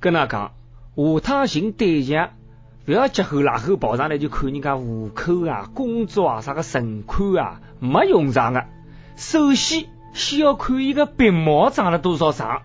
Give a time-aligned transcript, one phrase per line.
[0.00, 0.52] 跟他讲，
[0.94, 2.30] 下趟寻对象，
[2.84, 8.66] 不要结后拉后跑上来就看人家户口啊、工作啊、啥个存款啊，没用上的。
[9.16, 12.62] 首先，先要看一个鼻毛长了多少长。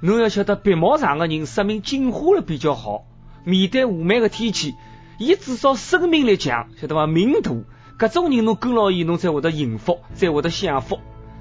[0.00, 3.04] 侬要晓得，鼻毛长的人说明进化了比较好。
[3.44, 4.74] 面对雾霾的天气，
[5.18, 7.06] 伊至少生命力强，晓得伐？
[7.06, 7.52] 命大，
[7.98, 10.98] 搿种人侬跟牢伊，侬才会得幸福，才会得享福。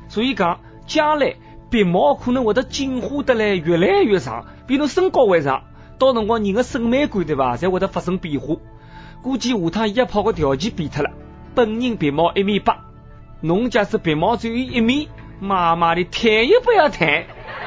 [0.07, 1.36] 所以讲，将来
[1.73, 5.63] 鼻毛可能会得进化得来越来越长，比侬身高还长。
[5.97, 8.57] 到辰光人的审美观对伐，才会得发生变化。
[9.23, 11.09] 估计下趟约炮个条件变脱了，
[11.55, 12.86] 本人鼻毛一米八。
[13.41, 15.09] 侬假使鼻毛只有一米，
[15.39, 17.23] 妈妈的谈也不要谈。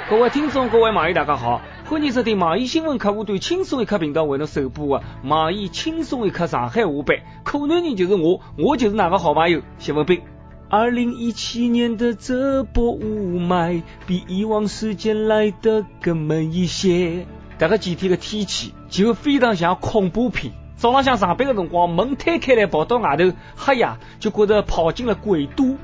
[0.08, 7.16] 各位听众，各位网友，大家好，欢迎收听网易新闻客户端轻松一刻频道为侬首播的网易轻松一刻上海话版。
[7.42, 10.22] 可能人就是我，我就是那个好朋友谢文斌。
[10.68, 17.26] 二零一七年的这波雾霾比以往时间来得更猛一些。
[17.58, 20.52] 这个几天的天气就非常像恐怖片。
[20.76, 25.76] 早朗向上班的辰光，门推开来跑到外头，黑呀，就觉得跑进了鬼都。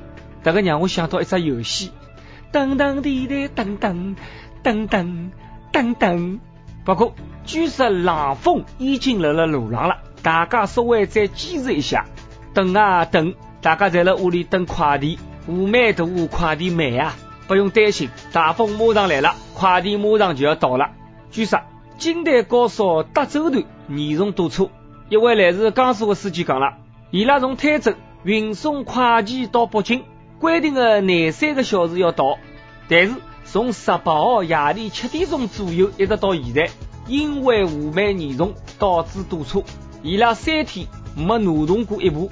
[0.43, 1.93] 这个让我想到一只游戏，
[2.53, 4.17] 噔噔滴滴噔噔
[4.63, 5.31] 噔噔
[5.73, 6.41] 噔噔。
[6.85, 7.15] 不过，
[7.47, 12.05] 据说冷风已经来了路上了，大家稍微再坚持一下，
[12.53, 15.19] 等啊等，大家在了屋里等快递。
[15.49, 17.17] 雾霾大，快递慢啊，
[17.49, 20.91] 不用担心，大风马上来了，快递马上就要到了。
[21.31, 21.61] 据说，
[21.99, 24.69] 京台高速德州段严重堵车。
[25.09, 26.75] 一位来自江苏的司机讲了，
[27.11, 30.05] 伊拉从泰州运送快件到北京，
[30.39, 32.39] 规定的廿三个小时要到，
[32.89, 36.71] 但是从十八号夜里七点钟左右一直到现在，
[37.09, 39.65] 因为雾霾严重导致堵车，
[40.05, 42.31] 伊拉三天没挪动过一步，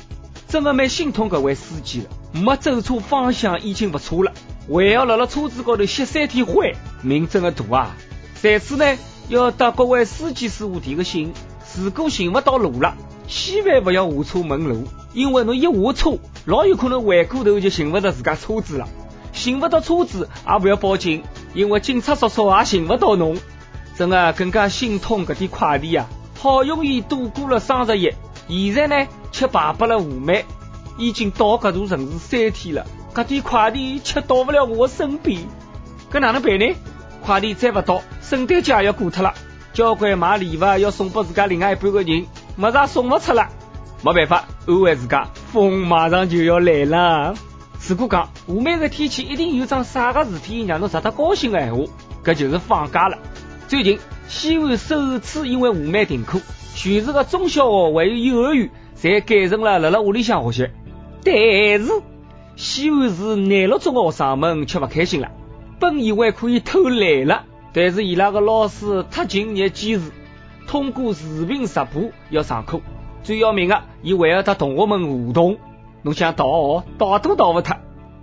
[0.50, 4.32] 真的蛮心痛搿位司机了，没走错方向已经不错了，
[4.68, 7.96] 还要辣辣车子高头吸三天灰，命真的大啊！
[8.42, 11.32] 在此呢，要搭各位司机师傅提个醒。
[11.76, 12.96] 如果寻不到路了，
[13.28, 18.88] 千万不要下车问路，因为侬一下车，老有可能回过头就寻不到自家车子了。
[19.32, 21.22] 寻不到车子也不要报警，
[21.54, 23.36] 因为警察叔叔也寻不到侬。
[23.96, 26.08] 真的更加心痛，搿点快递啊，
[26.40, 28.10] 好容易度过了双十一，
[28.48, 29.08] 现在呢
[29.40, 30.44] 却排不了雾霾，
[30.98, 35.40] 已经到搿座城市三天了，搿点快递却到不了我身边，
[36.12, 36.74] 搿哪能办呢？
[37.24, 39.32] 快递再不到，圣诞节也要过脱了。
[39.72, 43.48] 交关买礼物要送拨自家另外一半个人，么子送勿出了，
[44.02, 47.34] 没办法，安慰自家，风马上就要来了。
[47.88, 51.84] 如果讲雾霾个天气一定有桩啥个事体让侬值得高兴的闲话，
[52.22, 53.16] 搿就是放假了。
[53.68, 53.98] 最近
[54.28, 56.42] 西安首次因为雾霾停课，
[56.74, 60.70] 全市的中小学还有幼儿园侪改成了辣辣屋里向学习。
[61.24, 62.02] 但是
[62.56, 65.30] 西安市廿六中的学生们却不开心了，
[65.78, 67.44] 本以为可以偷懒了。
[67.72, 70.10] 但是伊拉个老师太敬业坚持，
[70.66, 72.80] 通过视频直播要上课。
[73.22, 75.56] 最要命的，伊还要和同学们互动。
[76.02, 77.76] 侬想逃学，逃都逃不脱。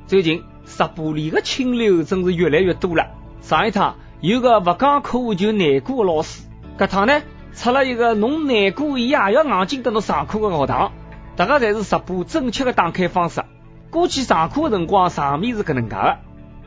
[0.05, 3.07] 最近直播里的清流真是越来越多了。
[3.41, 6.44] 上一趟有个不讲课就难过的老师，
[6.77, 7.21] 搿趟呢
[7.53, 10.91] 出了一个侬难过伊也要硬劲等侬上课的学堂。
[11.35, 13.43] 大家侪是直播正确的打开方式。
[13.89, 16.17] 估计上课的辰光场面是搿能介的。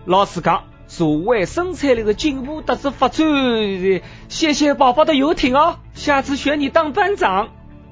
[0.05, 0.65] 老师讲。
[0.91, 3.25] 社会生产力的进步得知发展，
[4.29, 7.51] 谢谢宝宝的游艇哦，下次选你当班长。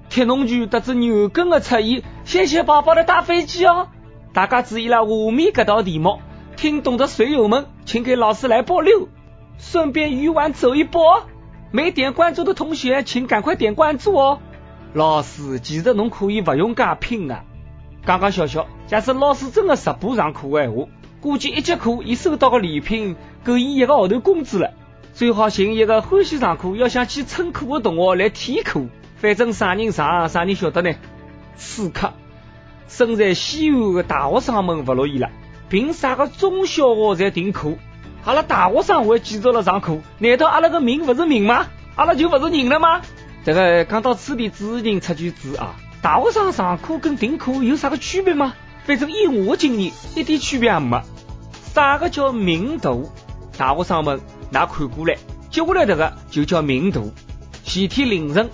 [0.08, 3.86] 铁农局得知牛耕的出现，谢谢宝宝的大飞机哦。
[4.32, 6.18] 大家注意了，下面搿道题目，
[6.56, 9.06] 听懂的水友们请给老师来波六，
[9.58, 11.22] 顺便鱼丸走一波。
[11.70, 14.40] 没点关注的同学，请赶快点关注哦。
[14.94, 17.44] 老师，其实侬可以不用加拼啊，
[18.06, 18.66] 讲讲笑笑。
[18.86, 20.88] 假使老师真的直播上课的话。
[21.20, 24.70] 估计一节课，伊收到个礼品够伊一个号头工资了。
[25.14, 28.82] 最好寻一个欢喜上课、要想去蹭课的同学来替课。
[29.16, 30.94] 反正啥人上，啥人晓得呢？
[31.56, 32.12] 此刻，
[32.86, 35.28] 身在西安的大学生们不乐意了。
[35.68, 37.72] 凭啥个中小学在停课，
[38.28, 40.00] 阿拉大学生还继续了上课？
[40.18, 41.66] 难道阿拉个命不是命吗？
[41.94, 43.00] 阿拉就不是人了吗？
[43.42, 48.52] 这个讲到此地，主持人插句嘴啊：大学生上课跟停课有啥个区别吗？
[48.84, 51.00] 反正以我经验，一点区别也没。
[51.72, 52.90] 啥个叫命大？
[53.56, 54.20] 大学生们，
[54.50, 55.16] 拿看过来，
[55.50, 57.00] 接下来这个就叫命大。
[57.64, 58.50] 前天凌晨，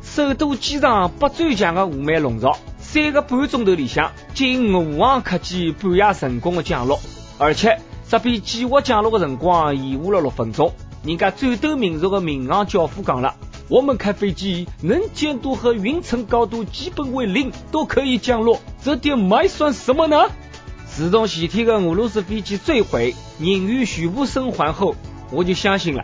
[0.00, 6.98] 首都机场北转墙的雾霾笼罩，三个半钟头里向，近五航客机半夜成功的降落，
[7.36, 10.72] 而且这比计划降落的辰光延误了六分钟。
[11.04, 13.34] 人家战斗民族的民航教父讲了。
[13.68, 20.16] 我们开飞机能见度和云层高度基本为零，都可以降落，这点霾算什么呢？
[20.86, 24.94] 自从前天的俄罗斯飞机坠毁，人员全部生还后，
[25.30, 26.02] 我就相信了，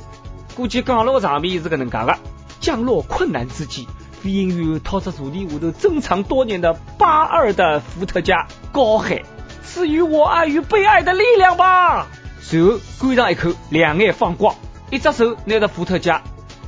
[0.54, 2.18] 估计降落的场面是搿能介的。
[2.60, 9.22] 降落困难之际，飞行员掏出座椅下头珍藏多年的八二的伏特加，高喊
[9.64, 12.06] ：“赐予我爱与被爱的力量吧！”
[12.40, 14.54] 随后灌上一口，两眼放光，
[14.90, 16.22] 一只手拿着伏特加，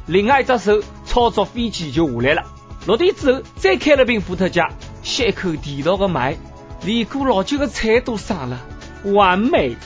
[0.06, 2.43] 另外一只手操作飞机就下来了。
[2.87, 4.70] 落地之后，再开了瓶伏特加，
[5.02, 6.37] 吸一口地道的霾，
[6.84, 8.60] 连过老久的菜都上了，
[9.04, 9.76] 完美！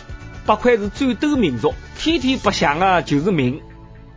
[0.46, 3.60] 不愧是战斗民族，天天白想的就是命。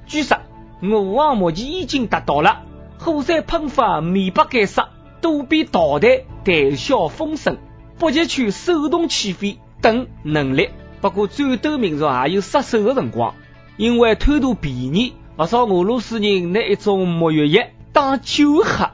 [0.06, 0.38] 据说，
[0.82, 2.62] 我王目前已经达到了
[2.98, 4.90] 火山喷发面不改色、
[5.22, 6.12] 躲避导弹
[6.46, 7.58] 谈笑风生、
[8.00, 10.70] 北极圈手动起飞等能力。
[11.02, 13.36] 不过，战斗民族也有失手的辰光，
[13.76, 18.92] 因为贪图便宜，不少俄罗斯人拿一种沐浴液当酒喝，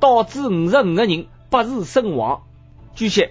[0.00, 2.42] 导致五十五个人不治身亡。
[2.94, 3.28] 据悉，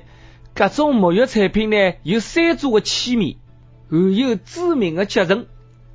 [0.54, 3.38] 各种沐浴产品呢有三组的气味，
[3.90, 5.48] 含有致命的结症，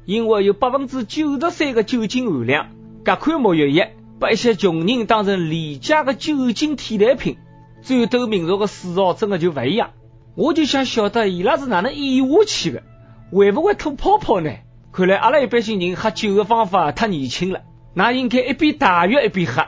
[0.04, 2.68] 因为有百分之九十三的酒精含量。
[3.04, 7.38] 这款沐浴液把一些穷人当成廉价的酒精替代品，
[7.86, 9.90] 战斗民族的嗜好真的就不一样。
[10.34, 12.82] 我就想晓得伊拉是哪能演下去的，
[13.30, 14.50] 会不会吐泡泡呢？
[14.92, 17.60] 看来阿拉一般性人喝酒的方法太年轻了，
[17.94, 19.66] 那应该一边打药一边喝。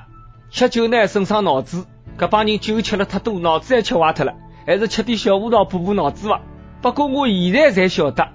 [0.51, 1.87] 吃酒呢，损伤脑子，
[2.19, 4.35] 搿帮人酒吃了太多，脑子也吃坏脱了，
[4.67, 6.41] 还是吃点小胡桃补补脑子吧。
[6.83, 8.29] 不过我现在才晓得，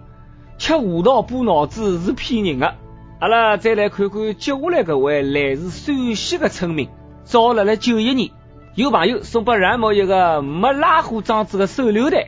[0.57, 2.75] 吃胡桃补脑子是骗人的。
[3.19, 6.89] 阿拉再来看看接下来搿位来自陕西的村民，
[7.23, 8.31] 早辣辣九一年。
[8.75, 12.23] 有朋友送给冉某一个没拉虎装置的手榴弹，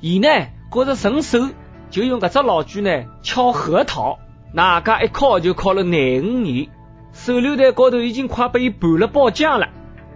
[0.00, 0.28] 伊呢
[0.72, 1.50] 觉着顺手，
[1.90, 4.18] 就用搿只老锯呢敲核桃，
[4.54, 6.68] 哪家一敲就敲了廿五年，
[7.12, 9.68] 手榴弹高头已经快被伊拌了爆浆了。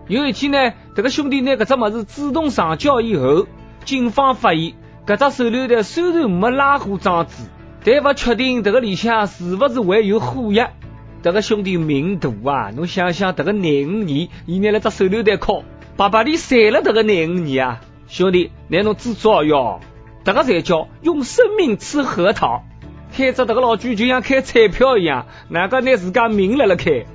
[0.08, 3.46] 有一天呢，这个兄弟拿搿只物事自动上交以后，
[3.84, 4.72] 警方发现
[5.06, 7.44] 搿只手榴弹虽然没拉虎装置，
[7.84, 10.70] 但不确定这个里向是不是会有火药。
[11.24, 12.70] 这个兄弟命大啊！
[12.76, 15.64] 侬想想，这个廿五年，伊拿了只手榴弹敲。
[15.96, 19.80] 白白的晒了这个廿五年啊，兄弟，拿侬知足哟，
[20.22, 22.64] 这个才叫用生命吃核桃。
[23.16, 27.06] 开着这个老举就像开彩票一样，哪个拿自家命来了开？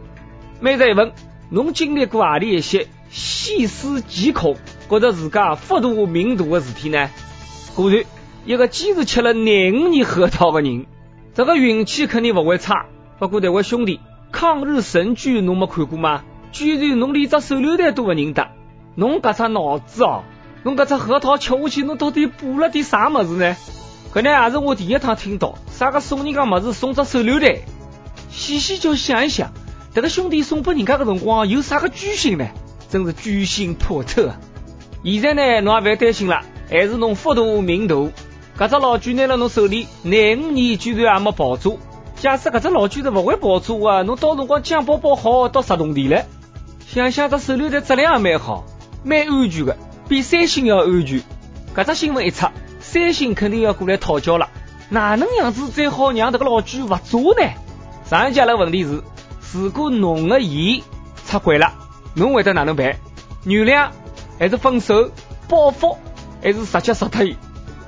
[0.60, 1.12] 每日一问，
[1.52, 4.56] 侬经历过何里一些细思极恐、
[4.90, 7.12] 觉得自家福大命大的事体呢？
[7.76, 8.04] 果然，
[8.48, 10.88] 一个坚持吃了廿五年核桃的人，
[11.36, 12.88] 这个运气肯定不会差。
[13.20, 14.00] 不过，这位兄弟，
[14.32, 16.24] 抗日神剧侬没看过吗？
[16.54, 18.48] 居然侬连只手榴弹都不认得！
[18.96, 20.24] 侬搿只脑子哦，
[20.64, 23.58] 侬搿只核桃吃下去，侬到底补了点啥物事呢？
[24.14, 27.58] 搿呢也是我第一趟听到，啥个送人家物事送只手榴弹。
[28.30, 29.52] 细细叫想一想，
[29.94, 32.48] 迭个兄弟送拨人家个辰光有啥个居心呢？
[32.90, 34.34] 真是居心叵测。
[35.04, 37.96] 现在呢，侬也勿要担心了，还是侬福大命大。
[38.58, 41.72] 搿只老举拿了侬手里，廿五年居然也没爆炸。
[42.20, 46.26] 假使搿只老鬼是勿会爆炸啊，侬到辰光酱包包好到十栋地来。
[46.86, 48.66] 想想这手榴弹质量也蛮好。
[49.04, 49.78] 蛮安全的，
[50.10, 51.22] 比三星要安全。
[51.74, 52.48] 搿只新闻一出，
[52.82, 54.50] 三星肯定要过来讨教了。
[54.90, 57.54] 哪能样子才好让这个老巨勿炸呢？
[58.06, 59.02] 上一节的问题是：
[59.54, 60.84] 如果侬的伊
[61.26, 61.72] 出轨了，
[62.16, 62.98] 侬会得哪能办？
[63.46, 63.92] 原谅
[64.38, 65.10] 还是分手？
[65.48, 65.98] 报复
[66.44, 67.38] 还是直接杀脱伊？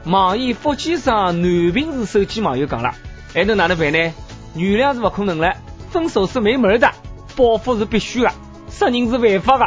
[0.06, 2.94] 网易福建省南平市手机网友讲了，
[3.34, 4.14] 还能哪能办呢？
[4.56, 5.56] 原谅是不可能了，
[5.90, 6.92] 分手是没门的，
[7.36, 8.32] 报复是必须的，
[8.68, 9.66] 杀人是违法的。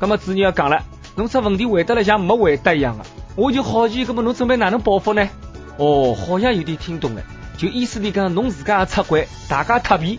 [0.00, 0.82] 那么主任要讲了，
[1.16, 3.04] 侬这问题回答了像没回答一样的，
[3.36, 5.28] 我就好奇，那么侬准备哪能报复呢？
[5.78, 7.22] 哦，好像有点听懂了，
[7.56, 10.18] 就意思里讲侬自家也出轨，大家特别。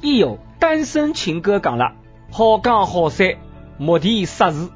[0.00, 1.92] 一有单身情歌讲了，
[2.30, 3.34] 好讲好散，
[3.78, 4.68] 目的杀事。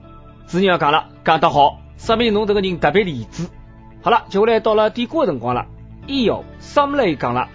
[0.46, 3.46] 主任要讲了，讲得好，说明侬这个人特别理智。
[4.02, 5.66] 好了，接下来到了点歌的辰光了。
[6.06, 7.48] 一有 Summer 讲了，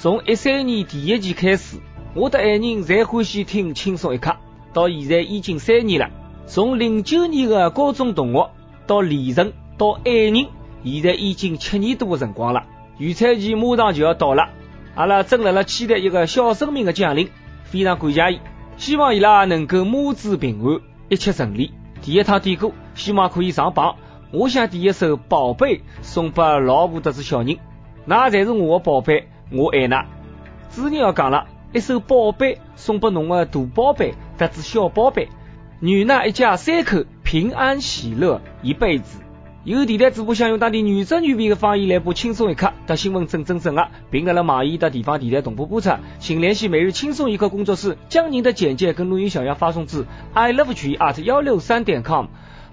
[0.00, 1.78] 从一三年第一季开始，
[2.14, 4.36] 我的爱人侪欢喜听轻松一刻，
[4.72, 6.08] 到现在已经三年了。
[6.46, 8.48] 从零九年的高中同学
[8.86, 10.46] 到恋人到爱人，
[10.84, 12.64] 现在已经七年多的辰光了。
[12.98, 14.50] 预产期马上就要到了，
[14.94, 17.28] 阿拉正辣辣期待一个小生命的降临，
[17.64, 18.40] 非常感谢伊，
[18.76, 21.72] 希望伊拉能够母子平安，一切顺利。
[22.02, 23.96] 第一趟点歌，希望可以上榜。
[24.30, 27.58] 我想点一首《宝贝》送给老婆的子小人，
[28.04, 30.06] 那才是我的宝贝，我爱那。
[30.70, 35.28] 主人要讲了，一首《宝贝》送拨侬的大宝贝，得子小宝贝。
[35.80, 39.20] 愿那一家三口平安喜乐一辈子。
[39.64, 45.90] 有电台主播想用当地原汁原味的方言来播轻松一刻，的新闻正正正啊，并在了网易的地方电台同步播出。
[46.18, 52.26] 请联系每日轻松一刻工作室，将您的简介跟录音小样发送至 i love 曲 at 幺六三点 com。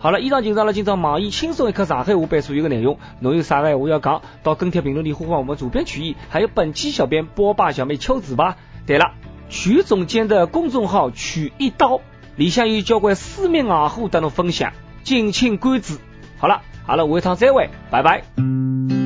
[0.06, 3.00] 好了，以上就是阿拉今朝网易轻松一刻上海话版所有的内容。
[3.22, 8.56] 侬有啥个话要讲，到跟帖评论里呼唤我们主编曲艺，还有本期小编波霸小妹秋子吧。
[8.86, 9.14] 对了，
[9.50, 12.02] 曲总监的公众号曲一刀
[12.36, 15.96] 里向有交关私密硬货等侬分享，敬请关注。
[16.38, 19.05] 好了，阿拉下一趟再会，拜拜。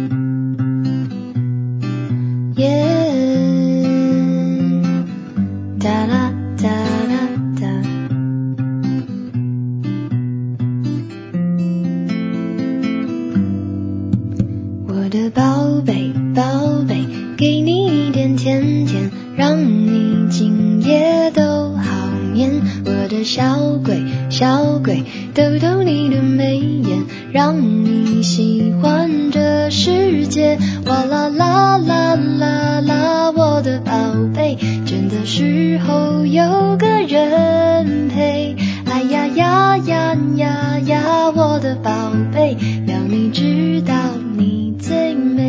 [25.99, 27.03] 你的眉眼，
[27.33, 30.57] 让你喜欢这世界。
[30.85, 33.91] 哇啦啦啦啦啦，我的宝
[34.33, 38.55] 贝，倦的时候有个人陪。
[38.85, 41.91] 哎呀呀呀呀呀，我的宝
[42.33, 42.55] 贝，
[42.87, 43.93] 要你知道
[44.37, 45.48] 你最美。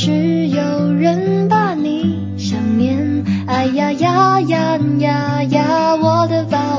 [0.00, 6.77] 是有人把你想念，哎呀呀呀呀呀，我的宝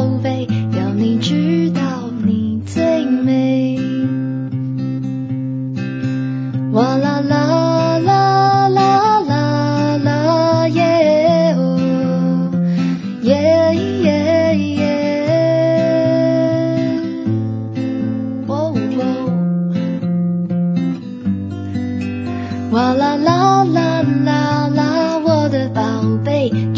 [26.09, 26.68] 宝贝